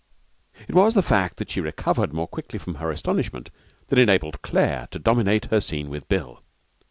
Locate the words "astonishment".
2.89-3.51